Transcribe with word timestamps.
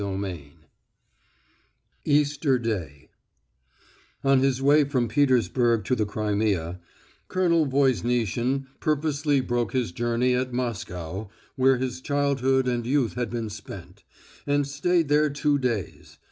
III 0.01 0.55
EASTER 2.05 2.57
DAY 2.57 3.09
On 4.23 4.39
his 4.39 4.59
way 4.59 4.83
from 4.83 5.07
Petersburg 5.07 5.85
to 5.85 5.93
the 5.95 6.07
Crimea 6.07 6.79
Colonel 7.27 7.67
Voznitsin 7.67 8.65
purposely 8.79 9.41
broke 9.41 9.73
his 9.73 9.91
journey 9.91 10.33
at 10.33 10.51
Moscow, 10.53 11.29
where 11.55 11.77
his 11.77 12.01
childhood 12.01 12.67
and 12.67 12.87
youth 12.87 13.13
had 13.13 13.29
been 13.29 13.51
spent, 13.51 14.03
and 14.47 14.65
stayed 14.65 15.07
there 15.07 15.29
two 15.29 15.59
days. 15.59 16.17